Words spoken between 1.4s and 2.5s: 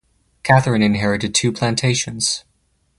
plantations.